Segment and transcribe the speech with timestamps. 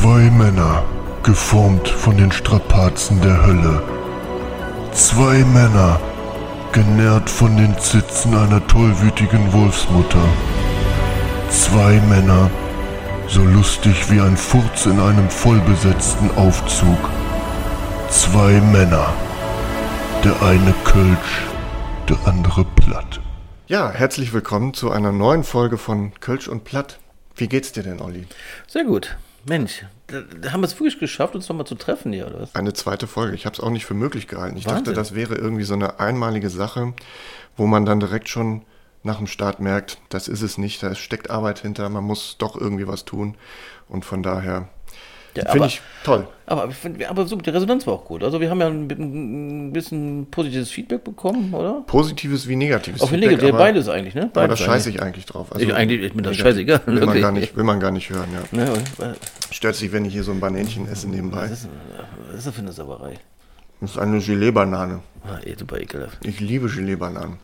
[0.00, 0.82] Zwei Männer,
[1.22, 3.82] geformt von den Strapazen der Hölle.
[4.92, 6.00] Zwei Männer,
[6.72, 10.26] genährt von den Zitzen einer tollwütigen Wolfsmutter.
[11.50, 12.50] Zwei Männer,
[13.28, 17.10] so lustig wie ein Furz in einem vollbesetzten Aufzug.
[18.08, 19.12] Zwei Männer,
[20.24, 21.42] der eine Kölsch,
[22.08, 23.20] der andere Platt.
[23.66, 26.98] Ja, herzlich willkommen zu einer neuen Folge von Kölsch und Platt.
[27.36, 28.26] Wie geht's dir denn, Olli?
[28.66, 29.18] Sehr gut.
[29.46, 30.22] Mensch, da,
[30.52, 32.54] haben wir es wirklich geschafft, uns nochmal zu treffen hier, oder was?
[32.54, 33.34] Eine zweite Folge.
[33.34, 34.56] Ich habe es auch nicht für möglich gehalten.
[34.56, 34.84] Ich Wahnsinn.
[34.84, 36.94] dachte, das wäre irgendwie so eine einmalige Sache,
[37.56, 38.62] wo man dann direkt schon
[39.02, 42.54] nach dem Start merkt, das ist es nicht, da steckt Arbeit hinter, man muss doch
[42.54, 43.36] irgendwie was tun.
[43.88, 44.68] Und von daher
[45.36, 46.26] Ja, finde aber- ich toll.
[46.46, 48.24] Aber, ich aber so, die Resonanz war auch gut.
[48.24, 51.82] Also wir haben ja ein, bi- ein bisschen positives Feedback bekommen, oder?
[51.86, 53.00] Positives wie negatives.
[53.00, 54.22] Auch Feedback, negativ, aber- beides eigentlich, ne?
[54.22, 55.52] Aber Beides da scheiße ich eigentlich drauf.
[55.52, 58.10] Also Ich eigentlich- ist mir das scheißegal, Will man, gar nicht, will man gar nicht
[58.10, 58.58] hören, ja.
[58.58, 59.14] Ne?
[59.52, 61.42] Stört sich, wenn ich hier so ein Banänchen esse nebenbei.
[61.42, 61.68] was, ist,
[62.28, 63.14] was ist das für eine Sauerei?
[63.80, 65.00] Das ist eine Gelee-Banane.
[65.24, 66.18] Ah, eh, super ekelhaft.
[66.26, 67.36] Ich liebe Gelee-Bananen.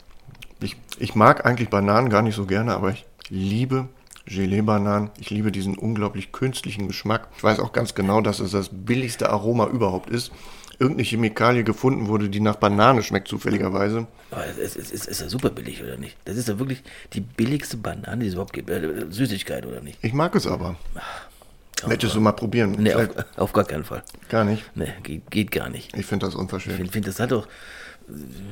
[0.60, 3.88] Ich, ich mag eigentlich Bananen gar nicht so gerne, aber ich liebe
[4.26, 5.10] Gelee-Bananen.
[5.18, 7.28] Ich liebe diesen unglaublich künstlichen Geschmack.
[7.36, 10.32] Ich weiß auch ganz genau, dass es das billigste Aroma überhaupt ist.
[10.78, 14.06] Irgendeine Chemikalie gefunden wurde, die nach Banane schmeckt, zufälligerweise.
[14.30, 16.16] Aber es, es, es ist ja super billig, oder nicht?
[16.26, 16.82] Das ist ja wirklich
[17.14, 18.68] die billigste Banane, die es überhaupt gibt.
[18.68, 19.98] Äh, Süßigkeit, oder nicht?
[20.02, 20.76] Ich mag es aber.
[21.86, 22.72] Möchtest du mal probieren?
[22.78, 24.02] Nee, auf, auf gar keinen Fall.
[24.28, 24.64] gar nicht.
[24.74, 25.96] Nee, geht, geht gar nicht.
[25.96, 26.76] Ich finde das Ich unverschämt.
[26.76, 27.46] finde, find, das hat doch,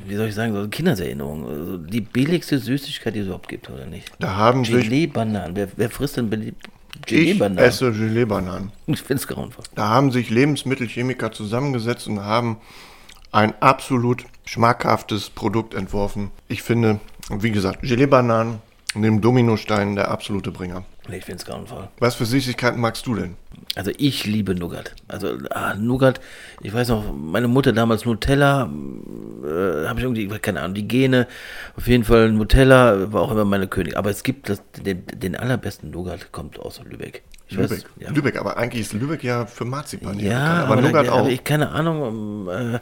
[0.06, 1.48] wie soll ich sagen, so Kindheitserinnerung.
[1.48, 4.10] Also die billigste Süßigkeit, die es überhaupt gibt, oder nicht?
[4.18, 4.82] Da haben sich...
[4.84, 5.54] Gelee-Bananen.
[5.56, 6.54] Wer, wer frisst denn Bele-
[6.96, 7.58] Ich Gelee-Bananen?
[7.58, 8.72] esse Gelee-Bananen.
[8.86, 9.64] Ich finde es grauenvoll.
[9.74, 12.58] Da haben sich Lebensmittelchemiker zusammengesetzt und haben
[13.32, 16.30] ein absolut schmackhaftes Produkt entworfen.
[16.48, 18.58] Ich finde, wie gesagt, Gelee-Bananen
[18.94, 20.84] neben Dominosteinen der absolute Bringer.
[21.08, 21.88] Nee, ich finde es grauenvoll.
[21.98, 23.36] Was für Süßigkeiten magst du denn?
[23.74, 24.94] Also ich liebe Nougat.
[25.06, 26.20] Also ah, Nougat,
[26.62, 31.26] ich weiß noch, meine Mutter damals Nutella, äh, habe ich irgendwie, keine Ahnung, die Gene,
[31.76, 33.98] auf jeden Fall Nutella war auch immer meine König.
[33.98, 37.22] Aber es gibt das, den, den allerbesten Nougat, kommt aus Lübeck.
[37.54, 37.84] Lübeck.
[37.98, 38.10] Ja.
[38.10, 40.18] Lübeck, aber eigentlich ist Lübeck ja für Marzipan.
[40.18, 41.28] Ja, aber, aber, Nougat auch.
[41.28, 42.48] ich keine Ahnung.
[42.48, 42.80] ähm,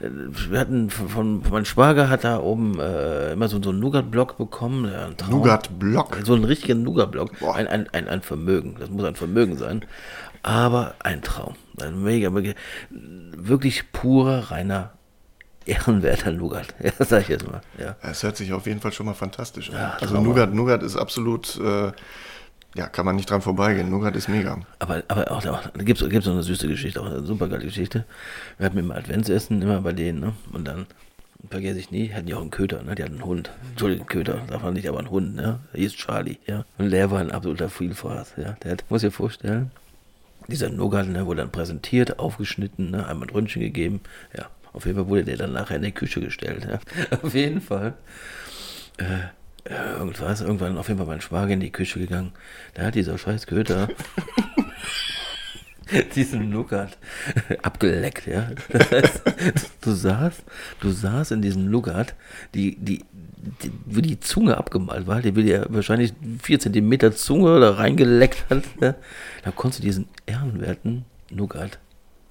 [0.00, 0.08] Äh,
[0.50, 4.36] wir hatten von, von mein Schwager hat da oben äh, immer so, so einen Nougat-Block
[4.36, 4.90] bekommen.
[5.16, 5.30] Traum.
[5.30, 6.18] Nougat-Block.
[6.24, 7.30] So einen richtigen Nougat-Block.
[7.42, 8.76] Ein, ein, ein, ein Vermögen.
[8.78, 9.84] Das muss ein Vermögen sein.
[10.42, 11.54] Aber ein Traum.
[11.80, 12.52] Ein mega, mega
[12.90, 14.92] wirklich purer, reiner,
[15.64, 16.74] ehrenwerter Nougat.
[16.82, 17.60] Ja, das sag ich jetzt mal.
[17.78, 17.96] Ja.
[18.02, 19.76] Es hört sich auf jeden Fall schon mal fantastisch an.
[19.76, 20.20] Ja, also.
[20.20, 21.92] Nougat, Nougat ist absolut, äh,
[22.74, 23.88] ja, kann man nicht dran vorbeigehen.
[23.88, 24.58] Nougat ist mega.
[24.80, 27.64] Aber, aber auch, auch da gibt es noch eine süße Geschichte, auch eine super geile
[27.64, 28.04] Geschichte.
[28.58, 30.32] Wir hatten immer Adventsessen, immer bei denen, ne?
[30.52, 30.86] Und dann,
[31.50, 32.96] vergesse ich nie, hatten die auch einen Köter, ne?
[32.96, 33.50] Die hatten einen Hund.
[33.70, 35.60] Entschuldigung, Köter, darf man nicht, aber einen Hund, ne?
[35.72, 36.64] Der hieß Charlie, ja.
[36.78, 38.56] Und der war ein absoluter Vielfraß, ja.
[38.64, 39.70] Der hat, muss dir vorstellen,
[40.48, 43.06] dieser Nougat, ne, wurde dann präsentiert, aufgeschnitten, ne?
[43.06, 44.00] Einmal ein Röntgen gegeben,
[44.36, 44.46] ja.
[44.72, 46.80] Auf jeden Fall wurde der dann nachher in die Küche gestellt, ja.
[47.22, 47.94] Auf jeden Fall.
[48.96, 49.28] Äh,
[49.64, 52.32] irgendwas, irgendwann auf jeden Fall mein Schwager in die Küche gegangen.
[52.74, 53.88] Da hat dieser scheiß Köter
[56.14, 56.98] diesen Nougat
[57.62, 58.50] abgeleckt, ja.
[58.68, 59.22] Das heißt,
[59.80, 60.42] du saßt,
[60.80, 62.14] du saßt in diesem Nougat,
[62.54, 63.04] die, die,
[63.62, 68.44] die, wie die Zunge abgemalt war, die will ja wahrscheinlich vier Zentimeter Zunge da reingeleckt
[68.50, 68.94] hat, ja.
[69.44, 71.78] Da konntest du diesen ehrenwerten Nougat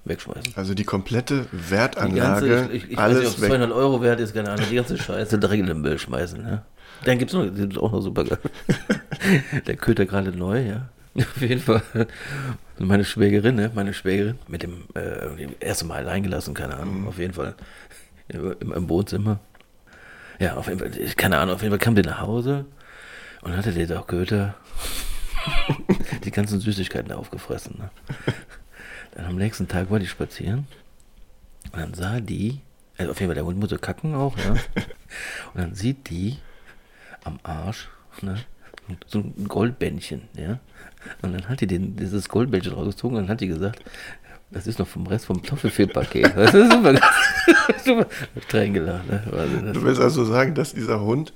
[0.04, 0.52] wegschmeißen.
[0.56, 3.50] Also die komplette Die Wertanlage, ganze, ich, ich, ich weiß nicht, alles ob es weg.
[3.50, 6.64] 200 Euro wert ist, keine Ahnung, die ganze Scheiße direkt in den Müll schmeißen, ja.
[7.04, 8.38] Dann gibt es auch noch super geil.
[9.66, 10.88] Der Köter gerade neu, ja.
[11.16, 11.82] Auf jeden Fall.
[12.78, 13.70] Meine Schwägerin, ne?
[13.74, 17.54] Meine Schwägerin, mit dem äh, erste Mal allein gelassen, keine Ahnung, auf jeden Fall.
[18.28, 19.38] Im, Im Wohnzimmer.
[20.40, 22.66] Ja, auf jeden Fall, keine Ahnung, auf jeden Fall kam der nach Hause
[23.42, 24.54] und hatte der doch Köter
[26.24, 27.76] die ganzen Süßigkeiten aufgefressen.
[27.78, 27.90] Ne?
[29.14, 30.66] Dann am nächsten Tag war die spazieren
[31.72, 32.60] und dann sah die,
[32.98, 34.52] also auf jeden Fall der Hund musste kacken auch, ja.
[35.54, 36.38] Und dann sieht die
[37.24, 37.88] am Arsch,
[38.22, 38.36] ne,
[39.06, 40.58] so ein Goldbändchen, ja.
[41.22, 43.80] Und dann hat die den, dieses Goldbändchen rausgezogen und dann hat die gesagt,
[44.50, 46.32] das ist noch vom Rest vom Toffifee-Paket.
[46.36, 46.94] Das ist super.
[47.84, 48.06] super.
[48.48, 49.72] Tränen gelacht, ne?
[49.74, 51.32] Du willst also sagen, dass dieser Hund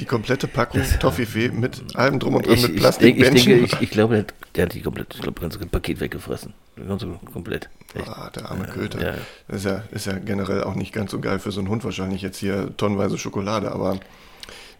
[0.00, 3.52] die komplette Packung Toffifee mit allem drum und dran Ich, mit ich, denk, ich Plastikbändchen.
[3.58, 6.00] denke, ich, ich glaube, der, hat- der hat die komplett, ich glaube, das ganze Paket
[6.00, 6.54] weggefressen.
[6.76, 7.68] Das ganze komplett.
[7.94, 8.08] Echt.
[8.08, 9.00] Ah, der arme Köter.
[9.02, 9.14] ja.
[9.48, 11.84] Das ist ja, ist ja generell auch nicht ganz so geil für so einen Hund
[11.84, 14.00] wahrscheinlich jetzt hier tonnenweise Schokolade, aber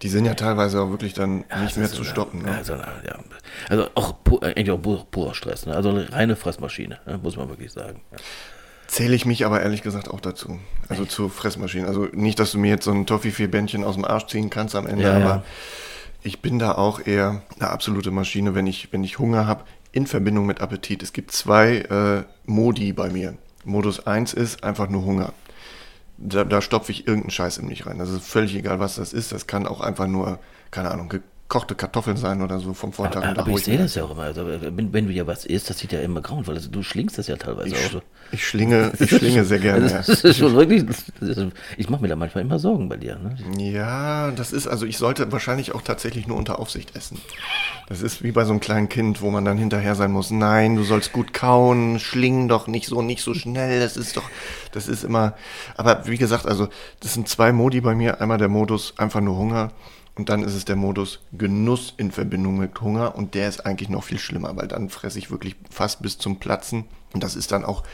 [0.02, 2.42] die sind ja teilweise auch wirklich dann nicht Das mehr zu stoppen.
[2.42, 2.54] Ne?
[2.56, 3.18] Also, ja.
[3.68, 5.66] also auch pu- eigentlich auch pur, purer Stress.
[5.66, 5.74] Ne?
[5.76, 7.18] Also eine reine Fressmaschine, ne?
[7.22, 8.00] muss man wirklich sagen.
[8.12, 8.18] Ja.
[8.86, 10.58] Zähle ich mich aber ehrlich gesagt auch dazu.
[10.88, 11.86] Also zu Fressmaschinen.
[11.86, 14.86] Also nicht, dass du mir jetzt so ein Toffifee-Bändchen aus dem Arsch ziehen kannst am
[14.86, 15.42] Ende, Ja, aber ja.
[16.22, 19.64] ich bin da auch eher eine absolute Maschine, wenn ich, wenn ich Hunger habe.
[19.92, 21.02] in Verbindung mit Appetit.
[21.02, 23.34] Es gibt zwei äh, Modi bei mir.
[23.64, 25.32] Modus 1 ist einfach nur Hunger.
[26.22, 27.98] Da, da stopfe ich irgendeinen Scheiß in mich rein.
[27.98, 29.32] Das ist völlig egal, was das ist.
[29.32, 30.38] Das kann auch einfach nur,
[30.70, 31.12] keine Ahnung,
[31.50, 33.24] gekochte Kartoffeln sein oder so vom Vortag.
[33.24, 34.22] Aber, aber ich sehe das ja auch immer.
[34.22, 36.54] Also, wenn, wenn du ja was isst, das sieht ja immer grauenvoll.
[36.54, 38.02] Also, du schlingst das ja teilweise auch so.
[38.30, 39.92] Ich schlinge, ich schlinge sehr gerne.
[39.96, 40.84] Also, das ist schon wirklich.
[40.84, 41.12] Ist,
[41.76, 43.18] ich mache mir da manchmal immer Sorgen bei dir.
[43.18, 43.36] Ne?
[43.58, 47.20] Ja, das ist, also ich sollte wahrscheinlich auch tatsächlich nur unter Aufsicht essen.
[47.88, 50.76] Das ist wie bei so einem kleinen Kind, wo man dann hinterher sein muss, nein,
[50.76, 54.30] du sollst gut kauen, schling doch nicht so, nicht so schnell, das ist doch,
[54.70, 55.34] das ist immer,
[55.76, 56.68] aber wie gesagt, also
[57.00, 59.72] das sind zwei Modi bei mir, einmal der Modus einfach nur Hunger
[60.16, 63.14] und dann ist es der Modus Genuss in Verbindung mit Hunger.
[63.14, 66.38] Und der ist eigentlich noch viel schlimmer, weil dann fresse ich wirklich fast bis zum
[66.38, 66.84] Platzen.
[67.12, 67.84] Und das ist dann auch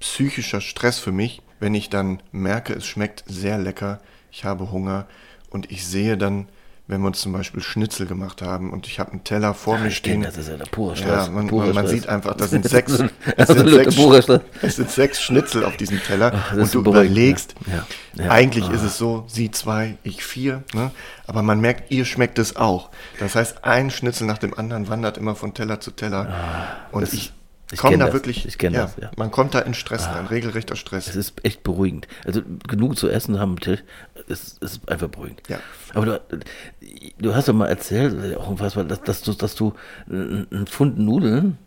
[0.00, 4.00] psychischer Stress für mich, wenn ich dann merke, es schmeckt sehr lecker,
[4.30, 5.06] ich habe Hunger.
[5.50, 6.48] Und ich sehe dann,
[6.90, 9.88] wenn wir uns zum Beispiel Schnitzel gemacht haben und ich habe einen Teller vor mir
[9.88, 10.22] Ich stehen.
[10.22, 11.26] das ist ja der pure Stress.
[11.26, 12.92] Ja, man, man, man sieht einfach, da sind sechs,
[13.36, 13.96] es sind sechs,
[14.62, 17.84] es sind sechs Schnitzel auf diesem Teller Ach, und du überlegst, ja.
[18.14, 18.30] Ja, ja.
[18.32, 18.72] eigentlich Ah.
[18.72, 20.90] ist es so, sie zwei, ich vier, ne?
[21.26, 22.90] aber man merkt, ihr schmeckt es auch.
[23.20, 26.20] Das heißt, ein Schnitzel nach dem anderen wandert immer von Teller zu Teller
[26.92, 27.32] und Ah, das- ich,
[27.72, 29.08] ich komme da das, wirklich, ich kenn ja, das, ja.
[29.08, 29.12] Ah.
[29.16, 31.08] man kommt da in Stress rein, regelrechter Stress.
[31.08, 32.08] Es ist echt beruhigend.
[32.24, 33.80] Also genug zu essen haben, es
[34.28, 35.42] es ist einfach beruhigend.
[35.48, 35.58] Ja.
[35.94, 36.40] Aber du,
[37.18, 39.74] du hast doch mal erzählt, auch unfassbar, dass, dass du, dass du
[40.08, 41.58] einen Pfund Nudeln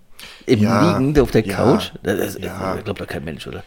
[0.45, 2.75] im Ja, Liegen auf der Couch, das, das, ja.
[2.77, 3.63] glaubt doch kein Mensch, oder?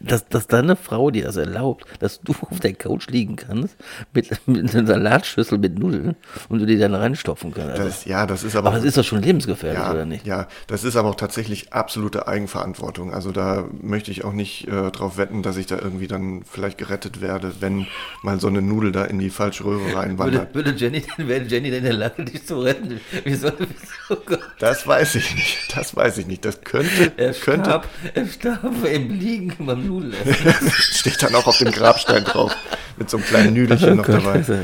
[0.00, 3.76] Dass, dass deine Frau dir das erlaubt, dass du auf der Couch liegen kannst
[4.14, 6.16] mit, mit einer Salatschüssel mit Nudeln
[6.48, 7.72] und du die dann reinstopfen kannst.
[7.72, 10.26] Also, Das, ja, das ist aber, aber es ist doch schon lebensgefährlich, ja, oder nicht?
[10.26, 13.12] Ja, das ist aber auch tatsächlich absolute Eigenverantwortung.
[13.12, 16.78] Also da möchte ich auch nicht äh, drauf wetten, dass ich da irgendwie dann vielleicht
[16.78, 17.86] gerettet werde, wenn
[18.22, 20.54] mal so eine Nudel da in die falsche Röhre Würde, reinwandert.
[20.54, 23.00] würde Jenny, wäre Jenny denn in der Lage, dich zu retten?
[23.24, 23.48] Wieso?
[23.58, 24.40] wieso Gott?
[24.58, 25.76] Das weiß ich nicht.
[25.76, 26.44] Das weiß ich nicht.
[26.44, 30.14] Das könnte, Er könnte, starb, er starb im Liegen beim Nudeln.
[30.70, 32.56] steht dann auch auf dem Grabstein drauf,
[32.96, 34.32] mit so einem kleinen Nüdelchen noch dabei.
[34.32, 34.58] Also,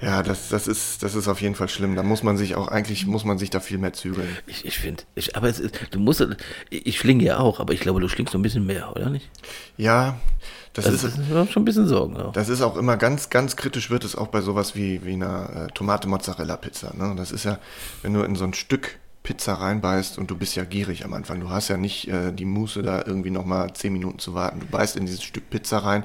[0.00, 1.96] Ja, das, das ist, das ist auf jeden Fall schlimm.
[1.96, 4.28] Da muss man sich auch, eigentlich muss man sich da viel mehr zügeln.
[4.46, 6.24] Ich, ich finde, ich, aber es ist, du musst,
[6.70, 9.28] ich schlinge ja auch, aber ich glaube, du schlingst noch ein bisschen mehr, oder nicht?
[9.76, 10.18] Ja,
[10.72, 12.32] das Das ist, ist, schon ein bisschen Sorgen auch.
[12.32, 15.66] Das ist auch immer ganz, ganz kritisch wird es auch bei sowas wie, wie einer
[15.68, 16.94] äh, Tomate-Mozzarella-Pizza.
[16.96, 17.14] Ne?
[17.16, 17.58] Das ist ja,
[18.02, 21.38] wenn du in so ein Stück Pizza reinbeißt und du bist ja gierig am Anfang.
[21.38, 24.60] Du hast ja nicht äh, die Muße, da irgendwie nochmal zehn Minuten zu warten.
[24.60, 26.04] Du beißt in dieses Stück Pizza rein.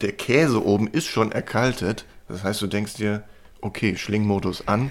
[0.00, 2.06] Der Käse oben ist schon erkaltet.
[2.26, 3.22] Das heißt, du denkst dir,
[3.60, 4.90] okay, Schlingmodus an,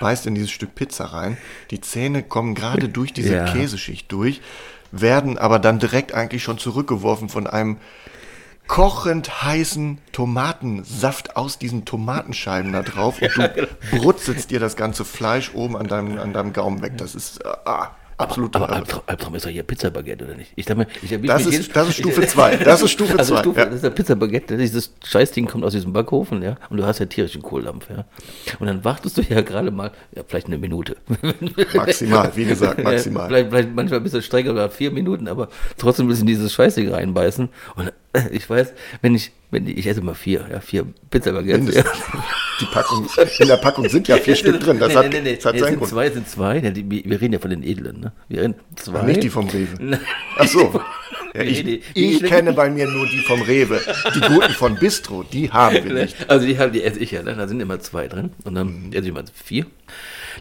[0.00, 1.36] beißt in dieses Stück Pizza rein.
[1.70, 3.44] Die Zähne kommen gerade durch diese Ja.
[3.44, 4.40] Käseschicht durch,
[4.90, 7.76] werden aber dann direkt eigentlich schon zurückgeworfen von einem
[8.66, 13.68] kochend heißen Tomatensaft aus diesen Tomatenscheiben da drauf und du genau.
[14.02, 16.92] brutzelst dir das ganze Fleisch oben an deinem, an deinem Gaumen weg.
[16.96, 18.76] Das ist äh, ah, absolut Aber Hölle.
[18.76, 20.52] Albtraum, Albtraum ist doch hier Pizza-Baguette, oder nicht?
[20.56, 22.56] Ich mal, ich erwische Das ist- jedes- das ist Stufe zwei.
[22.64, 23.66] Das ist Stufe also zwei, Stufe, ja.
[23.66, 27.06] Das ist der Pizza-Baguette, dieses Scheißding kommt aus diesem Backofen, ja, und du hast ja
[27.06, 28.04] tierischen Kohldampf, ja.
[28.60, 30.96] Und dann wartest du ja gerade mal, ja, vielleicht eine Minute.
[31.74, 33.26] Maximal, wie gesagt, maximal.
[33.28, 37.48] vielleicht, vielleicht manchmal ein bisschen strenger oder vier Minuten, aber trotzdem müssen dieses Scheißding reinbeißen.
[37.76, 37.92] Und
[38.30, 38.72] ich weiß,
[39.02, 41.74] wenn ich, wenn ich, ich esse mal vier, ja, vier Pizza-Baguettes.
[41.74, 41.84] Ja.
[42.60, 43.08] Die Packung,
[43.38, 44.78] in der Packung sind ja vier Stück drin.
[44.78, 45.90] Das nee, hat, nee, nee, das hat nee, sind Grund.
[45.90, 46.58] zwei, sind zwei.
[46.58, 48.12] Ja, die, wir reden ja von den Edlen, ne?
[48.28, 49.00] Wir reden zwei.
[49.00, 49.98] Ach, nicht die vom Rewe.
[50.36, 50.80] Ach so.
[51.34, 53.80] Ja, ich nee, ich kenne bei mir nur die vom Rewe.
[54.14, 56.30] Die guten von Bistro, die haben wir nicht.
[56.30, 57.34] Also die, haben, die esse ich ja, ne?
[57.34, 59.66] da sind immer zwei drin und dann esse ich mal vier.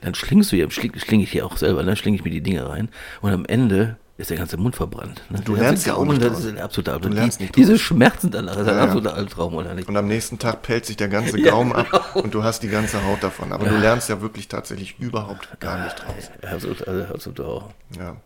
[0.02, 2.42] Dann schlingst du hier, schling, schlinge ich hier auch selber, dann schlinge ich mir die
[2.42, 2.90] Dinge rein
[3.22, 5.22] und am Ende ist der ganze Mund verbrannt.
[5.30, 5.42] Ne?
[5.44, 7.14] Du Der lernst ja auch nicht das ist ein absoluter Du Albtraum.
[7.16, 8.84] lernst nicht diese Schmerzen danach, ist ein Ja, ja.
[8.84, 9.88] absoluter Albtraum, oder nicht?
[9.90, 11.86] Und am nächsten Tag pellt sich der ganze Ja, Gaumen genau.
[11.86, 13.52] ab und du hast die ganze Haut davon.
[13.52, 16.30] Aber du lernst ja wirklich tatsächlich überhaupt gar nicht draus.
[16.44, 17.70] Ja, absolut, also, absolut auch.
[17.98, 18.18] Ja.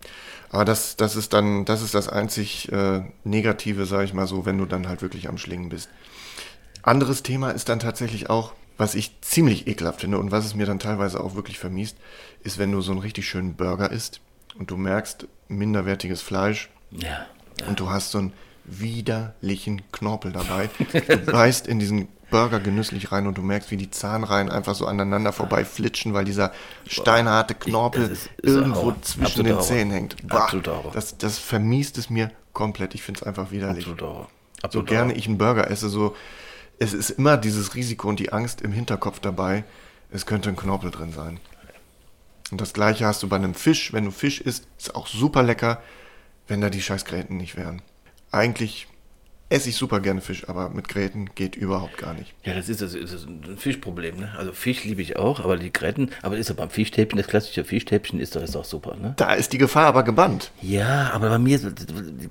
[0.50, 4.46] Aber das, das ist dann, das ist das einzig äh, Negative, sage ich mal so,
[4.46, 5.90] wenn du dann halt wirklich am Schlingen bist.
[6.84, 10.66] Anderes Thema ist dann tatsächlich auch, was ich ziemlich ekelhaft finde und was es mir
[10.66, 11.98] dann teilweise auch wirklich vermiest,
[12.44, 14.22] ist, wenn du so einen richtig schönen Burger isst
[14.58, 17.26] und du merkst minderwertiges Fleisch Ja.
[17.68, 18.34] und du hast so einen
[18.66, 20.70] widerlichen Knorpel dabei.
[20.92, 24.86] Du beißt in diesen Burger genüsslich rein und du merkst, wie die Zahnreihen einfach so
[24.86, 26.52] aneinander vorbei flitschen, weil dieser
[26.86, 29.02] steinharte Knorpel das ist- ist irgendwo Horror.
[29.02, 29.68] zwischen Absoluter den Horror.
[29.68, 30.28] Zähnen hängt.
[30.28, 30.52] Bah,
[30.94, 32.96] das, das vermiest es mir komplett.
[32.96, 33.88] Ich finde es einfach widerlich.
[33.88, 34.00] Absolut.
[34.02, 34.28] So
[34.64, 36.16] Absolut gerne ich einen Burger esse, so
[36.80, 39.64] es ist immer dieses Risiko und die Angst im Hinterkopf dabei,
[40.12, 41.40] es könnte ein Knorpel drin sein.
[42.52, 43.94] Und das gleiche hast du bei einem Fisch.
[43.94, 45.82] Wenn du Fisch isst, ist auch super lecker,
[46.48, 47.82] wenn da die Scheißgräten nicht wären.
[48.32, 48.88] Eigentlich
[49.50, 52.34] esse ich super gerne Fisch, aber mit Gräten geht überhaupt gar nicht.
[52.44, 54.34] Ja, das ist, das ist ein Fischproblem, ne?
[54.38, 57.64] Also Fisch liebe ich auch, aber die Gräten, aber ist ja beim Fischstäbchen, das klassische
[57.64, 59.14] Fischstäbchen ist doch, ist doch super, ne?
[59.16, 60.52] Da ist die Gefahr aber gebannt.
[60.62, 61.60] Ja, aber bei mir,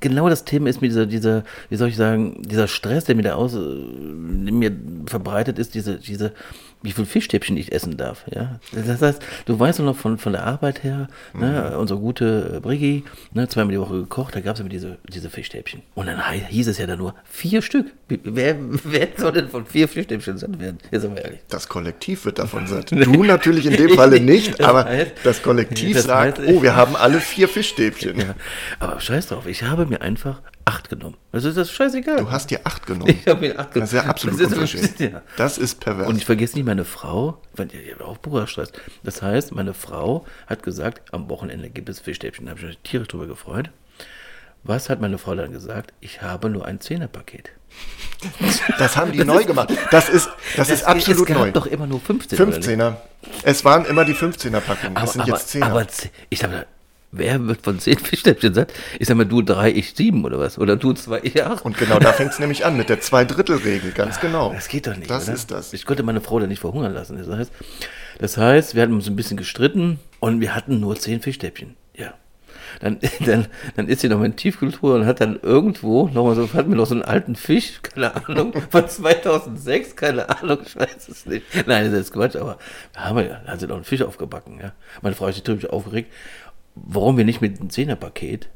[0.01, 3.23] genau das Thema ist mir dieser, dieser, wie soll ich sagen, dieser Stress, der mir
[3.23, 6.35] da aus, in mir verbreitet ist, diese, diese,
[6.83, 8.61] wie viel Fischstäbchen ich essen darf, ja.
[8.73, 13.03] Das heißt, du weißt doch noch von, von der Arbeit her, ne, unsere gute Briggi,
[13.33, 15.83] ne, zweimal die Woche gekocht, da gab es immer diese, diese Fischstäbchen.
[15.95, 17.87] Und dann hieß es ja dann nur, vier Stück.
[18.09, 20.79] Wer, wer soll denn von vier Fischstäbchen satt werden?
[20.93, 21.41] Jetzt sind wir ehrlich.
[21.49, 22.93] Das Kollektiv wird davon satt.
[22.93, 26.63] Du natürlich in dem Falle nicht, Das aber heißt- das Kollektiv das sagt, heißt- oh,
[26.63, 28.21] wir haben alle vier Fischstäbchen.
[28.21, 28.35] Ja,
[28.79, 31.17] aber scheiß drauf, ich habe mir einfach acht genommen.
[31.33, 32.17] Also ist das scheißegal.
[32.19, 33.09] Du hast dir acht genommen.
[33.23, 33.89] ich habe mir acht genommen.
[33.91, 35.23] Das ist ja absolut Das ist- ja.
[35.37, 36.09] Das ist pervers.
[36.09, 38.73] Und ich vergesse nicht meine Frau, weil hat auch purer Stress.
[39.05, 42.47] Das heißt, meine Frau hat gesagt, am Wochenende gibt es Fischstäbchen.
[42.47, 43.71] Da habe ich mich tierisch drüber gefreut.
[44.65, 45.93] Was hat meine Frau dann gesagt?
[46.01, 47.51] Ich habe nur ein Zehnerpaket.
[48.79, 49.71] das haben die neu gemacht.
[49.93, 51.53] Das ist, das ist absolut es gab neu.
[51.53, 52.41] doch immer nur 15.
[52.41, 52.69] oder nicht?
[52.69, 52.97] 15er.
[53.45, 54.95] Es waren immer die 15er-Packungen.
[54.95, 55.63] Das Aber, sind aber, jetzt 10er.
[55.65, 55.87] aber
[56.31, 56.67] ich mal,
[57.13, 58.73] wer wird von zehn Fischstäbchen satt?
[58.99, 60.59] Ich sag mal, du drei, ich sieben oder was?
[60.59, 61.65] Oder du zwei, ich acht?
[61.65, 64.53] Und genau da fängt es nämlich an, mit der Zweidrittelregel, ganz genau.
[64.53, 65.11] Das geht doch nicht.
[65.11, 65.35] Das oder?
[65.35, 65.73] ist das.
[65.73, 67.19] Ich konnte meine Frau da nicht verhungern lassen.
[67.19, 67.53] Das heißt,
[68.19, 71.77] das heißt, wir hatten uns ein bisschen gestritten und wir hatten nur zehn Fischstäbchen.
[71.95, 72.15] Ja.
[72.81, 73.47] Dann, dann,
[73.77, 76.87] dann ist sie noch in Tiefkultur und hat dann irgendwo nochmal so, hat mir noch
[76.87, 81.45] so einen alten Fisch, keine Ahnung, von 2006, keine Ahnung, ich weiß es nicht.
[81.67, 82.59] Nein, das ist Quatsch, aber
[82.93, 84.73] da haben wir, da hat sie noch einen Fisch aufgebacken, ja.
[85.03, 86.13] Meine Frau sich natürlich aufgeregt,
[86.77, 88.49] warum wir nicht mit einem Zehnerpaket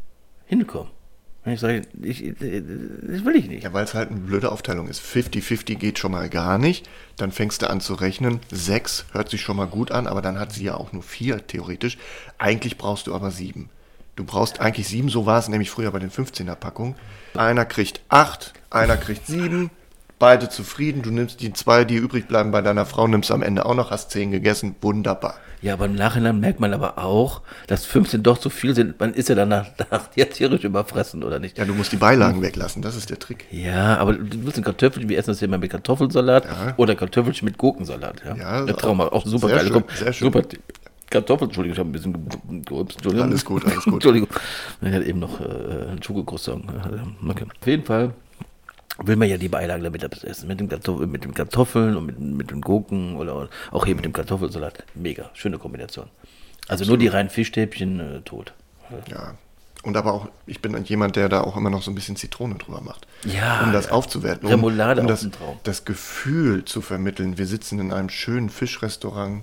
[0.46, 0.90] hinkommen.
[1.44, 3.64] Und ich sage, ich, das will ich nicht.
[3.64, 5.00] Ja, weil es halt eine blöde Aufteilung ist.
[5.00, 6.88] 50-50 geht schon mal gar nicht.
[7.16, 8.40] Dann fängst du an zu rechnen.
[8.50, 11.46] Sechs hört sich schon mal gut an, aber dann hat sie ja auch nur vier
[11.46, 11.96] theoretisch.
[12.36, 13.70] Eigentlich brauchst du aber sieben.
[14.16, 16.94] Du brauchst eigentlich sieben, so war es nämlich früher bei den 15er-Packungen.
[17.34, 19.70] Einer kriegt acht, einer kriegt sieben,
[20.20, 21.02] beide zufrieden.
[21.02, 23.90] Du nimmst die zwei, die übrig bleiben bei deiner Frau, nimmst am Ende auch noch,
[23.90, 24.76] hast zehn gegessen.
[24.80, 25.34] Wunderbar.
[25.62, 28.98] Ja, aber im Nachhinein merkt man aber auch, dass 15 doch zu viel sind.
[29.00, 31.58] Man ist ja danach, danach ja tierisch überfressen, oder nicht?
[31.58, 33.44] Ja, du musst die Beilagen weglassen, das ist der Trick.
[33.50, 36.46] Ja, aber du willst ein Kartoffelchen, wir essen das ja immer mit Kartoffelsalat
[36.76, 38.22] oder Kartoffelchen mit Gurkensalat.
[38.24, 39.66] Ja, Ja, der Traum auch super sehr geil.
[39.66, 40.26] schön, Komm, sehr schön.
[40.32, 40.42] Super
[41.10, 42.96] Kartoffeln, Entschuldigung, ich habe ein bisschen ge- gerülpst.
[42.98, 43.28] Entschuldigung.
[43.28, 43.92] Alles gut, alles gut.
[43.94, 44.28] Entschuldigung.
[44.80, 46.64] Ich hatte eben noch äh, einen Schokocroissant.
[47.28, 47.44] Okay.
[47.60, 48.14] Auf jeden Fall
[49.02, 50.48] will man ja die Beilagen damit essen.
[50.48, 54.04] Mit, dem Kartoffel, mit den Kartoffeln und mit, mit den Gurken oder auch hier mit
[54.04, 54.84] dem Kartoffelsalat.
[54.94, 56.08] Mega, schöne Kombination.
[56.68, 58.52] Also nur die reinen Fischstäbchen äh, tot.
[59.10, 59.34] Ja.
[59.82, 62.56] Und aber auch, ich bin jemand, der da auch immer noch so ein bisschen Zitrone
[62.56, 63.06] drüber macht.
[63.24, 63.92] Ja, Um das ja.
[63.92, 64.46] aufzuwerten.
[64.46, 65.58] Um, Remoulade um das, Traum.
[65.64, 67.38] das Gefühl zu vermitteln.
[67.38, 69.42] Wir sitzen in einem schönen Fischrestaurant.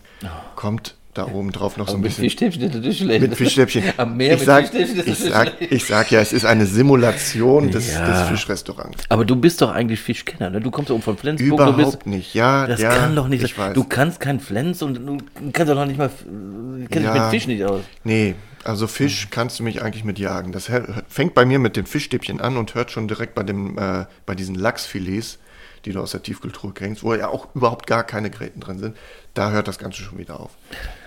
[0.56, 2.24] Kommt da oben drauf noch so ein mit bisschen.
[2.26, 3.22] Fischstäbchen ist natürlich schlecht.
[3.22, 3.84] Mit Fischstäbchen.
[3.98, 5.72] Am Meer ich mit sag, Fischstäbchen ist ich, sag, schlecht.
[5.72, 8.08] ich sag ja, es ist eine Simulation des, Ja.
[8.22, 9.04] des Fischrestaurants.
[9.10, 10.62] Aber du bist doch eigentlich Fischkenner, ne?
[10.62, 11.50] Du kommst doch von Flensburg.
[11.50, 12.34] du Überhaupt bist, nicht.
[12.34, 13.74] Ja, Das ja, kann doch nicht ich sein.
[13.74, 15.18] Du kannst kein Flens und du
[15.54, 17.14] kannst doch noch nicht mal, äh, kennst Ja.
[17.14, 17.82] mit Fisch nicht aus.
[18.04, 20.52] Nee, also Fisch kannst du mich eigentlich mit jagen.
[20.52, 20.70] Das
[21.08, 24.36] fängt bei mir mit den Fischstäbchen an und hört schon direkt bei, dem, äh, bei
[24.36, 25.40] diesen Lachsfilets,
[25.88, 28.98] die du aus der Tiefkultur kriegst, wo ja auch überhaupt gar keine Gräten drin sind.
[29.34, 30.52] Da hört das Ganze schon wieder auf.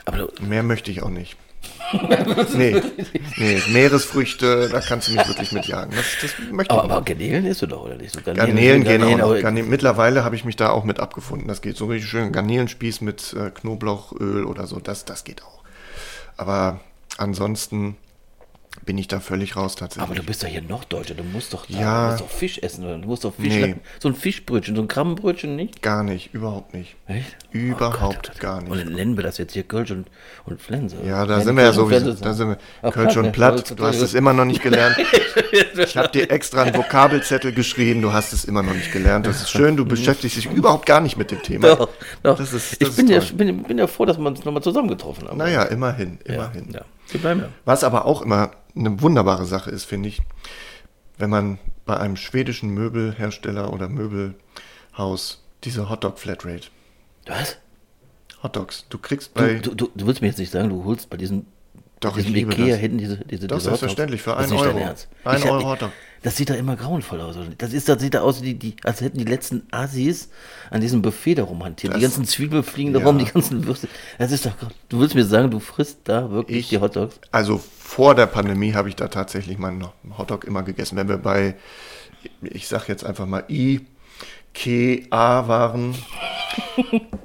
[0.06, 1.36] Aber Mehr möchte ich auch nicht.
[2.54, 2.80] nee,
[3.36, 5.92] nee, Meeresfrüchte, da kannst du mich wirklich mit jagen.
[5.94, 7.04] Das, das möchte aber, ich aber.
[7.04, 8.14] Garnelen isst du doch, oder nicht?
[8.14, 9.24] So Garnelen gehen auch noch.
[9.26, 11.48] aber- Garnelen, mittlerweile habe ich mich da auch mit abgefunden.
[11.48, 12.32] Das geht so richtig schön.
[12.32, 15.60] Garnelenspieß mit äh, Knoblauchöl oder so, das, das geht auch.
[16.38, 16.80] Aber
[17.18, 17.96] ansonsten
[18.86, 20.02] bin ich da völlig raus tatsächlich.
[20.08, 22.04] Aber du bist doch hier Norddeutscher, du musst doch, Ja.
[22.06, 22.98] du musst doch Fisch essen, oder?
[22.98, 23.74] Du musst doch Fisch, Nee.
[23.98, 25.82] so ein Fischbrötchen, so ein Krabbenbrötchen nicht?
[25.82, 26.94] Gar nicht, überhaupt nicht.
[27.08, 27.36] Echt?
[27.50, 28.86] Überhaupt Oh Gott, gar Und nicht.
[28.86, 30.06] dann nennen wir das jetzt hier Kölsch und,
[30.46, 30.96] und Flense.
[31.04, 32.12] Ja, da Nein, sind wir ja und sowieso.
[32.12, 32.58] Da sind wir.
[32.82, 33.74] Ach, Kölsch und ja, platt.
[33.76, 34.96] Du hast es immer noch nicht gelernt.
[35.76, 38.02] Ich habe dir extra einen Vokabelzettel geschrieben.
[38.02, 39.26] Du hast es immer noch nicht gelernt.
[39.26, 39.76] Das ist schön.
[39.76, 41.74] Du beschäftigst dich überhaupt gar nicht mit dem Thema.
[41.74, 41.88] Doch,
[42.22, 42.38] doch.
[42.38, 44.62] Das ist- ich das bin, ist ja, bin, bin ja froh, dass wir uns nochmal
[44.62, 45.38] zusammengetroffen haben.
[45.38, 46.70] Naja, immerhin, ja, immerhin.
[46.72, 46.82] ja.
[47.10, 47.48] Wir bleiben ja.
[47.64, 50.20] Was aber auch immer eine wunderbare Sache ist, finde ich,
[51.18, 56.68] wenn man bei einem schwedischen Möbelhersteller oder Möbelhaus diese Hotdog Flatrate.
[57.26, 57.58] Was?
[58.42, 58.86] Hotdogs.
[58.88, 59.54] Du kriegst bei.
[59.54, 61.46] Du, du, du willst mir jetzt nicht sagen, du holst bei diesen,
[62.00, 62.78] Doch, ich liebe Ikea das.
[62.78, 64.50] hinten diese, diese, Doch, diese selbstverständlich, für Hotdogs.
[64.50, 64.88] Das einen ist nicht dein Euro.
[64.88, 65.08] Ernst.
[65.24, 65.90] Ein Euro Hotdog.
[66.22, 67.36] Das sieht da immer grauenvoll aus.
[67.58, 70.28] Das, ist, das sieht da aus, die, die, als hätten die letzten Assis
[70.70, 71.94] an diesem Buffet da rumhantiert.
[71.96, 73.06] Die ganzen Zwiebeln fliegen da Ja.
[73.06, 73.88] rum, die ganzen Würste.
[74.18, 74.52] Das ist doch,
[74.90, 77.18] du willst mir sagen, du frisst da wirklich Ich- die Hotdogs?
[77.32, 79.86] Also vor der Pandemie habe ich da tatsächlich meinen
[80.18, 80.96] Hotdog immer gegessen.
[80.96, 81.54] Wenn wir bei,
[82.42, 85.94] ich sag jetzt einfach mal IKEA waren,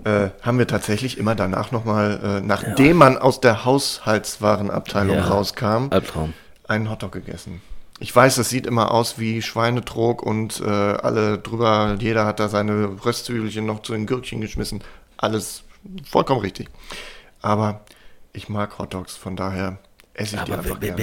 [0.03, 5.25] äh, haben wir tatsächlich immer danach nochmal, äh, nachdem man aus der Haushaltswarenabteilung Ja.
[5.27, 6.33] rauskam, Albtraum.
[6.67, 7.61] einen Hotdog gegessen.
[7.99, 12.49] Ich weiß, das sieht immer aus wie Schweinetrog und äh, alle drüber, jeder hat da
[12.49, 14.83] seine Röstzwiebelchen noch zu den Gürkchen geschmissen.
[15.17, 15.63] Alles
[16.03, 16.67] vollkommen richtig.
[17.41, 17.81] Aber
[18.33, 19.77] ich mag Hotdogs, von daher
[20.15, 20.95] esse ich die Aber einfach wer,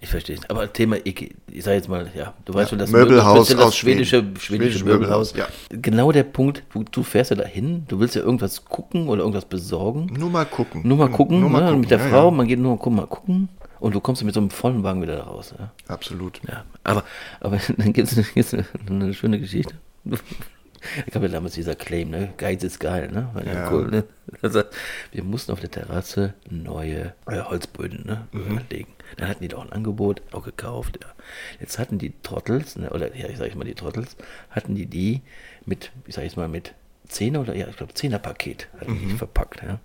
[0.00, 0.50] ich verstehe es.
[0.50, 3.66] Aber Thema Ikea, ich sage jetzt mal, ja, du weißt schon, das Möbelhaus das, das
[3.66, 5.32] aus schwedische, schwedische Schwedische Möbelhaus.
[5.32, 9.20] Möbelhaus, Genau der Punkt, wo du fährst ja dahin, du willst ja irgendwas gucken oder
[9.20, 10.12] irgendwas besorgen.
[10.18, 10.82] Nur mal gucken.
[10.84, 11.80] Nur mal gucken, Nur mal ne, gucken.
[11.80, 14.34] mit der ja, Frau, Ja, man geht nur guck mal gucken und du kommst mit
[14.34, 15.54] so einem vollen Wagen wieder raus.
[15.58, 15.70] Ja.
[15.86, 16.40] absolut.
[16.48, 17.04] Ja, aber,
[17.40, 19.74] aber dann gibt es eine, eine schöne Geschichte.
[21.06, 22.32] Da gab ja damals dieser Claim, ne?
[22.36, 23.28] Geiz ist geil, ne?
[23.32, 24.04] War ja, cool, ne?
[24.42, 24.62] Also,
[25.12, 28.26] wir mussten auf der Terrasse neue äh, Holzböden ne?
[28.32, 28.60] Mhm.
[28.70, 28.92] legen.
[29.16, 31.08] Dann hatten die doch ein Angebot, auch gekauft, ja.
[31.60, 32.90] Jetzt hatten die Trottels, ne?
[32.90, 34.16] oder ja, ich sage mal die Trottels,
[34.50, 35.22] hatten die die
[35.64, 36.74] mit, ich sage jetzt mal mit
[37.08, 39.18] Zehner oder, ja, ich glaube Zehner-Paket hatten die Mhm.
[39.18, 39.78] verpackt, ja.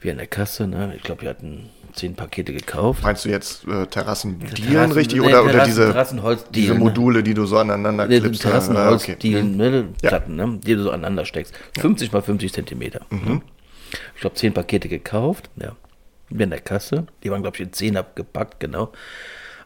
[0.00, 0.92] Wir an der Kasse, ne?
[0.96, 3.02] Ich glaube, wir hatten zehn Pakete gekauft.
[3.02, 6.78] Meinst du jetzt äh, Terrassendielen Terrassen- richtig nee, oder, oder Terrassen- diese, Terrassenholzdielen, diese ne?
[6.80, 8.42] Module, die du so aneinander Ne, klippst?
[8.42, 9.16] Terrassenholz, Ah, okay.
[9.20, 9.56] die Mhm.
[9.56, 10.08] ne, Ja.
[10.08, 11.54] Platten, ne, die du so aneinander steckst.
[11.78, 13.00] 50 mal 50 Zentimeter.
[13.10, 13.40] Ne?
[14.14, 15.50] Ich glaube, 10 Pakete gekauft.
[15.56, 15.76] Ja.
[16.28, 17.06] Wir in der Kasse.
[17.22, 18.90] Die waren, glaube ich, in 10 abgepackt, genau.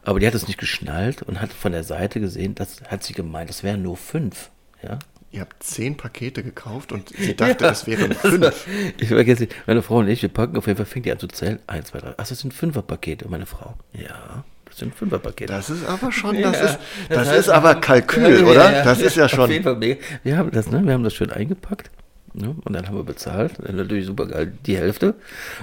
[0.03, 3.13] Aber die hat es nicht geschnallt und hat von der Seite gesehen, das hat sie
[3.13, 4.49] gemeint, das wären nur 5.
[4.83, 4.97] Ja.
[5.33, 8.67] Ihr habt zehn Pakete gekauft und sie dachte, es wären fünf.
[8.99, 11.19] Ich vergesse nicht, meine Frau und ich, wir packen auf jeden Fall, fängt die an
[11.19, 11.59] zu zählen.
[11.67, 12.07] 1, 2, 3.
[12.17, 13.23] Ach, das sind Fünferpakete.
[13.25, 15.51] Und meine Frau, ja, das sind Fünferpakete.
[15.51, 18.71] Das ist aber schon, das Ja, ist, das das heißt, ist aber Kalkül, Ja, oder?
[18.73, 19.49] ja, Das ist ja Auf schon.
[19.51, 20.01] jeden Fall mega.
[20.23, 20.85] Wir haben das, ne?
[20.85, 21.89] Wir haben das schön eingepackt.
[22.33, 22.53] Ne?
[22.65, 23.53] Und dann haben wir bezahlt.
[23.63, 25.15] Dann natürlich super geil, die Hälfte.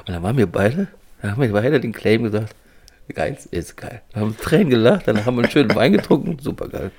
[0.07, 0.89] Und dann waren wir beide,
[1.21, 2.55] dann haben wir beide den Claim gesagt.
[3.15, 4.03] Geil ist geil.
[4.13, 6.39] Wir haben Tränen gelacht, dann haben wir einen schönen Wein getrunken.
[6.41, 6.91] Super geil.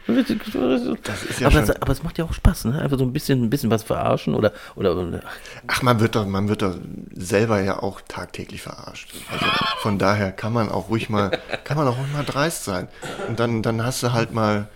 [1.40, 2.82] Ja aber, aber es macht ja auch Spaß, ne?
[2.82, 5.22] Einfach so ein bisschen, ein bisschen was verarschen oder, oder,
[5.68, 6.76] ach, Ach, man wird doch, man wird doch
[7.14, 9.14] selber ja auch tagtäglich verarscht.
[9.32, 9.46] Also
[9.78, 11.32] von daher kann man auch ruhig mal,
[11.64, 12.88] kann man auch ruhig mal dreist sein.
[13.28, 14.68] Und dann, dann hast du halt mal,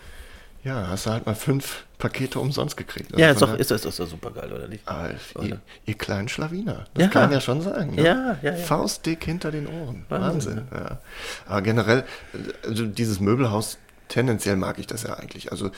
[0.64, 3.12] ja, hast du halt mal fünf Pakete umsonst gekriegt.
[3.14, 4.88] Also ja, ist doch, ist, ist, ist doch super geil, oder nicht?
[4.88, 5.60] Ah, ihr, Oder?
[5.86, 6.86] ihr kleinen Schlawiner.
[6.94, 7.10] Das Ja.
[7.10, 7.96] kann man ja schon sagen.
[7.96, 8.04] Ne?
[8.04, 8.56] Ja, ja, ja.
[8.56, 10.06] Faustdick hinter den Ohren.
[10.10, 10.68] Wahnsinn, Wahnsinn.
[10.74, 11.00] ja.
[11.48, 12.04] Aber generell,
[12.64, 13.78] also dieses Möbelhaus,
[14.10, 15.52] tendenziell mag ich das ja eigentlich.
[15.52, 15.72] Also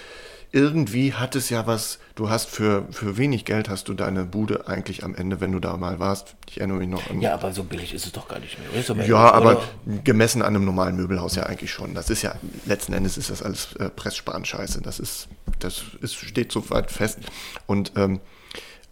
[0.56, 4.70] irgendwie hat es ja was, du hast für, für wenig Geld hast du deine Bude
[4.70, 6.36] eigentlich am Ende, wenn du da mal warst.
[6.50, 7.20] Ich erinnere mich noch an.
[7.20, 8.96] Ja, aber so billig ist es doch gar nicht mehr.
[8.96, 9.50] Mehr Ja, oder?
[9.50, 9.64] aber
[10.06, 11.94] gemessen an einem normalen Möbelhaus ja eigentlich schon.
[11.94, 14.82] Das ist ja, letzten Endes ist das alles äh, Pressspan-Scheiße.
[14.82, 15.28] Das ist,
[15.60, 17.20] das ist, steht so weit fest.
[17.68, 18.22] Und, ähm,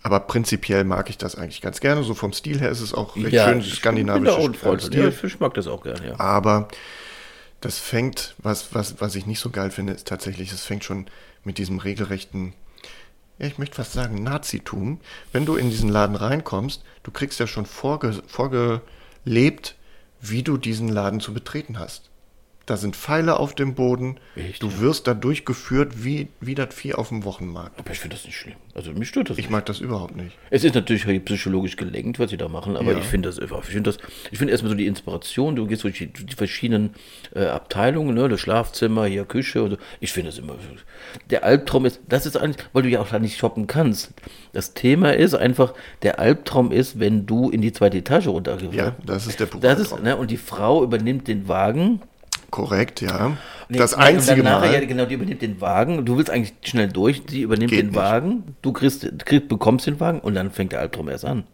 [0.02, 2.04] aber prinzipiell mag ich das eigentlich ganz gerne.
[2.04, 3.62] So vom Stil her ist es auch recht schön
[4.54, 4.80] Freund von.
[4.82, 5.00] Stil.
[5.00, 6.20] Ja, ich mag das auch gerne, ja.
[6.20, 6.68] Aber
[7.62, 11.06] das fängt, was, was, was ich nicht so geil finde, ist tatsächlich, es fängt schon
[11.44, 12.54] mit diesem regelrechten,
[13.40, 15.00] ich möchte fast sagen, Nazitum.
[15.32, 19.76] Wenn du in diesen Laden reinkommst, du kriegst ja schon vorge, vorgelebt,
[20.22, 22.10] wie du diesen Laden zu betreten hast.
[22.66, 26.94] Da sind Pfeile auf dem Boden, Echt, du wirst da durchgeführt wie, wie das Vieh
[26.94, 27.78] auf dem Wochenmarkt.
[27.78, 28.56] Aber ich finde das nicht schlimm.
[28.74, 29.52] Also mich stört das Ich nicht.
[29.52, 30.38] mag das überhaupt nicht.
[30.50, 33.00] Es ist natürlich psychologisch gelenkt, was sie da machen, aber Ja.
[33.00, 33.64] ich finde das einfach.
[33.64, 34.00] Ich finde das,
[34.32, 36.92] ich finde erstmal so die Inspiration, du gehst durch die, die verschiedenen
[37.36, 39.78] äh, Abteilungen, ne, das Schlafzimmer, hier Küche und so.
[40.00, 40.56] Ich finde das immer.
[41.32, 44.14] Der Albtraum ist, das ist eigentlich, weil du ja auch da nicht shoppen kannst.
[44.54, 48.74] Das Thema ist einfach, der Albtraum ist, wenn du in die zweite Etage runtergehst.
[48.74, 50.04] Ja, das ist der Das ist, Albtraum.
[50.04, 52.02] ne, und die Frau übernimmt den Wagen.
[52.54, 53.36] Korrekt, ja.
[53.68, 54.74] Nee, das nee, einzige nachher, Mal.
[54.76, 56.06] Ja, genau, die übernimmt den Wagen.
[56.06, 57.96] Du willst eigentlich schnell durch, die übernimmt Geht den nicht.
[57.96, 58.56] Wagen.
[58.62, 61.46] Du kriegst, kriegst, bekommst den Wagen und dann fängt der Albtraum erst an.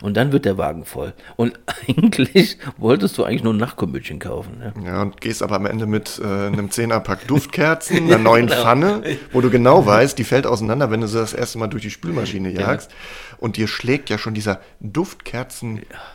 [0.00, 1.12] Und dann wird der Wagen voll.
[1.34, 4.58] Und eigentlich wolltest du eigentlich nur ein Nachkommötchen kaufen.
[4.58, 4.72] Ne?
[4.86, 8.62] Ja, und gehst aber am Ende mit äh, einem Zehnerpack Duftkerzen, einer neuen Genau.
[8.62, 11.82] Pfanne, wo du genau weißt, die fällt auseinander, wenn du sie das erste Mal durch
[11.82, 12.92] die Spülmaschine jagst.
[13.38, 16.13] Und dir schlägt ja schon dieser Duftkerzen-Gestank entgegen,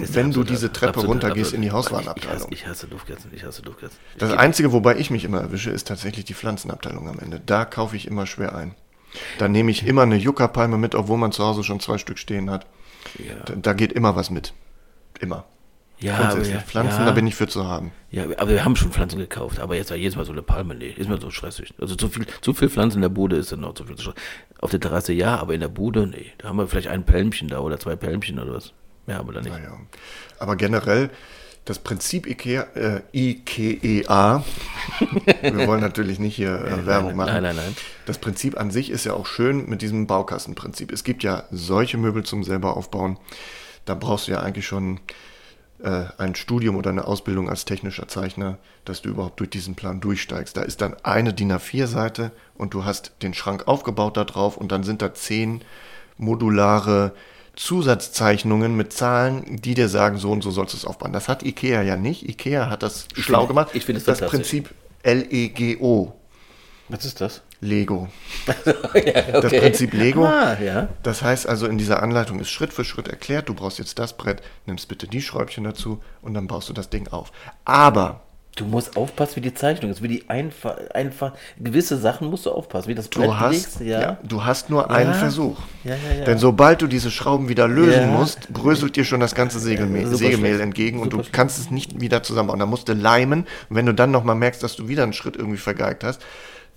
[0.00, 2.48] Das ist wenn du absolut- diese Treppe absolut- runtergehst absolut- in die Ich hasse, Hauswarenabteilung.
[2.52, 3.98] ich hasse Duftkerzen, ich hasse Duftkerzen.
[4.18, 7.40] Das Einzige, wobei ich mich immer erwische, ist tatsächlich die Pflanzenabteilung am Ende.
[7.44, 8.74] Da kaufe ich immer schwer ein.
[9.38, 12.50] Da nehme ich immer eine Juckerpalme mit, obwohl man zu Hause schon zwei Stück stehen
[12.50, 12.66] hat.
[13.18, 13.34] Ja.
[13.44, 14.52] Da, da geht immer was mit.
[15.20, 15.44] Immer.
[16.00, 16.54] Ja, aber, Grundsätzlich.
[16.54, 17.92] ja, Pflanzen, ja, da bin ich für zu haben.
[18.10, 20.74] ja, aber wir haben schon Pflanzen gekauft, aber jetzt war jedes Mal so eine Palme,
[20.74, 21.72] nee, ist mir so stressig.
[21.80, 24.14] Also zu viel, zu viel Pflanzen in der Bude ist dann noch zu viel Stress.
[24.60, 26.32] Auf der Terrasse ja, aber in der Bude, nee.
[26.38, 28.72] Da haben wir vielleicht ein Pelmchen da oder zwei Pelmchen oder was.
[29.06, 29.52] Mehr haben wir da nicht.
[29.52, 29.78] Naja.
[30.38, 31.10] Aber generell,
[31.64, 34.44] das Prinzip IKEA, äh, IKEA,
[35.42, 37.32] wir wollen natürlich nicht hier äh, Werbung machen.
[37.32, 37.76] nein, nein, nein.
[38.06, 40.92] Das Prinzip an sich ist ja auch schön mit diesem Baukastenprinzip.
[40.92, 43.18] Es gibt ja solche Möbel zum selber aufbauen.
[43.84, 45.00] Da brauchst du ja eigentlich schon
[45.84, 50.00] äh, ein Studium oder eine Ausbildung als technischer Zeichner, dass du überhaupt durch diesen Plan
[50.00, 50.56] durchsteigst.
[50.56, 54.72] Da ist dann eine DIN A4-Seite und du hast den Schrank aufgebaut da drauf und
[54.72, 55.62] dann sind da zehn
[56.16, 57.12] modulare
[57.56, 61.12] Zusatzzeichnungen mit Zahlen, die dir sagen, so und so sollst du es aufbauen.
[61.12, 62.28] Das hat Ikea ja nicht.
[62.28, 63.70] Ikea hat das schlau finde- gemacht.
[63.74, 64.60] ich finde es das fantastisch.
[64.62, 66.12] Prinzip L-E-G-O.
[66.88, 67.42] Was ist das?
[67.64, 68.08] Lego.
[68.94, 70.24] ja, Das Prinzip Lego.
[70.24, 70.88] Ah, ja.
[71.02, 74.16] Das heißt also, in dieser Anleitung ist Schritt für Schritt erklärt, du brauchst jetzt das
[74.16, 77.32] Brett, nimmst bitte die Schräubchen dazu und dann baust du das Ding auf.
[77.64, 78.20] Aber
[78.56, 82.52] Du musst aufpassen, wie die Zeichnung ist, wie die einfach, einfach, gewisse Sachen musst du
[82.52, 84.16] aufpassen, wie das Brett du hast, legst, ja.
[84.22, 85.16] du hast nur einen Ja.
[85.18, 85.58] Versuch.
[85.82, 86.24] Ja, ja, ja.
[86.24, 88.06] Denn sobald du diese Schrauben wieder lösen Ja.
[88.06, 91.32] musst, bröselt dir schon das ganze Sägemehl, Ja, super Sägemehl entgegen und Super du schlecht.
[91.32, 92.60] kannst es nicht wieder zusammenbauen.
[92.60, 95.34] Da musst du leimen und wenn du dann nochmal merkst, dass du wieder einen Schritt
[95.34, 96.22] irgendwie vergeigt hast,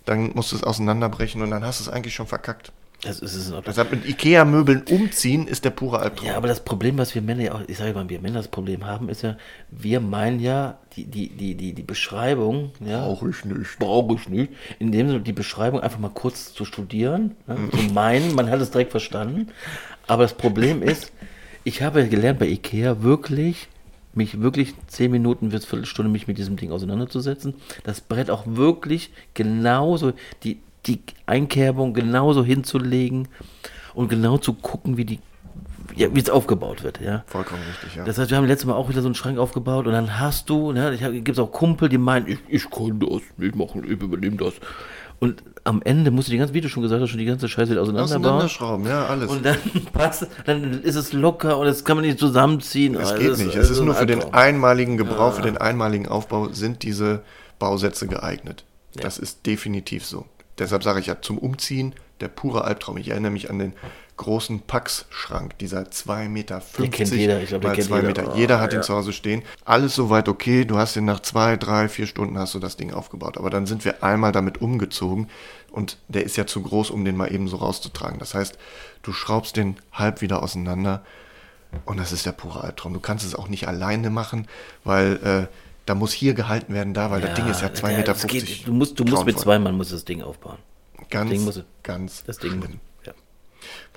[0.07, 2.71] dann musst du es auseinanderbrechen und dann hast du es eigentlich schon verkackt.
[3.03, 3.53] Das ist es.
[3.63, 6.29] Deshalb mit Ikea-Möbeln umziehen ist der pure Albtraum.
[6.29, 8.47] Ja, aber das Problem, was wir Männer ja auch, ich sage mal, wir Männer das
[8.47, 9.37] Problem haben, ist ja,
[9.69, 13.05] wir meinen ja, die, die, die, die, die Beschreibung, ja.
[13.05, 13.77] Brauche ich nicht.
[13.77, 14.51] Brauche ich nicht.
[14.79, 18.61] In dem Sinne, die Beschreibung einfach mal kurz zu studieren, ne, zu meinen, man hat
[18.61, 19.49] es direkt verstanden.
[20.07, 21.11] Aber das Problem ist,
[21.63, 23.67] ich habe gelernt bei Ikea wirklich,
[24.17, 27.55] mich wirklich zehn Minuten bis Viertelstunde mich mit diesem Ding auseinanderzusetzen.
[27.83, 33.27] Das Brett auch wirklich genauso, die, die Einkerbung genauso hinzulegen
[33.93, 35.19] und genau zu gucken, wie die,
[35.95, 37.23] ja, wie es aufgebaut wird, ja.
[37.27, 38.03] Vollkommen richtig, ja.
[38.03, 40.49] Das heißt, wir haben letztes Mal auch wieder so einen Schrank aufgebaut und dann hast
[40.49, 43.79] du, ne, ich gibt es auch Kumpel, die meinen, ich, ich kann das, ich mache,
[43.79, 44.53] ich übernehme das.
[45.19, 47.49] Und am Ende musst du die ganze, wie du schon gesagt hast, schon die ganze
[47.49, 48.25] Scheiße wieder auseinanderbauen.
[48.25, 49.29] Auseinanderschrauben, ja, alles.
[49.29, 49.57] Und dann
[49.93, 52.95] passt, dann ist es locker und das kann man nicht zusammenziehen.
[52.95, 53.55] Es Also geht das nicht.
[53.55, 57.21] Es ist nur für den einmaligen Gebrauch, für den einmaligen Aufbau sind diese
[57.59, 58.63] Bausätze geeignet.
[58.93, 60.25] Das ist definitiv so.
[60.57, 62.97] Deshalb sage ich ja, zum Umziehen der pure Albtraum.
[62.97, 63.73] Ich erinnere mich an den
[64.17, 67.41] großen Pax-Schrank, dieser 2,50 Meter Den kennt jeder.
[67.41, 68.07] Ich glaub, den mal kennt 2 jeder.
[68.07, 68.33] Meter.
[68.33, 68.81] Oh, jeder hat ihn ja.
[68.81, 69.43] zu Hause stehen.
[69.63, 70.65] Alles soweit okay.
[70.65, 73.37] Du hast ihn nach zwei, drei, vier Stunden hast du das Ding aufgebaut.
[73.37, 75.29] Aber dann sind wir einmal damit umgezogen
[75.71, 78.19] und der ist ja zu groß, um den mal eben so rauszutragen.
[78.19, 78.57] Das heißt,
[79.03, 81.03] du schraubst den halb wieder auseinander
[81.85, 82.93] und das ist der pure Albtraum.
[82.93, 84.47] Du kannst es auch nicht alleine machen,
[84.83, 85.53] weil äh,
[85.85, 88.11] da muss hier gehalten werden, da, weil das Ding ist ja 2,50 ja, Meter.
[88.13, 90.57] es geht- Du musst, du musst mit zwei Mann musst du das Ding aufbauen.
[91.09, 92.51] Ganz, Ding muss- ganz Das Ding.
[92.61, 92.79] schlimm.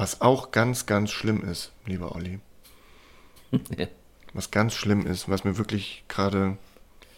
[0.01, 2.41] Was auch ganz, ganz schlimm ist, lieber Olli,
[3.77, 3.87] Ja.
[4.33, 6.57] was ganz schlimm ist, was mir wirklich gerade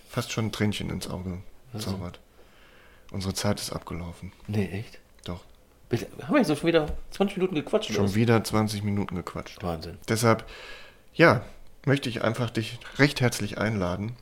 [0.09, 1.39] fast schon ein Tränchen ins Auge
[1.79, 2.19] zaubert.
[3.11, 4.33] Unsere Zeit ist abgelaufen.
[4.47, 4.99] Nee, echt?
[5.25, 5.45] Doch.
[6.23, 7.91] Haben wir jetzt schon wieder 20 Minuten gequatscht?
[7.91, 9.63] oder Schon wieder 20 Minuten gequatscht.
[9.63, 9.99] Wahnsinn.
[10.09, 10.45] Deshalb,
[11.15, 11.43] ja,
[11.85, 14.17] möchte ich einfach dich recht herzlich einladen,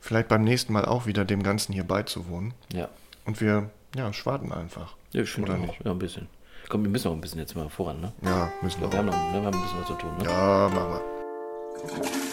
[0.00, 2.54] vielleicht beim nächsten Mal auch wieder dem Ganzen hier beizuwohnen.
[2.72, 2.88] Ja.
[3.24, 4.96] Und wir, ja, schwaden einfach.
[5.12, 5.58] Ja, ich finde auch.
[5.58, 5.84] nicht?
[5.84, 6.28] Ja, ein bisschen.
[6.68, 8.12] Komm, wir müssen auch ein bisschen jetzt mal voran, ne?
[8.22, 8.98] Ja, müssen Wir wir.
[8.98, 10.24] haben noch wir haben ein bisschen was zu tun, ne?
[10.24, 12.25] Ja, machen wir.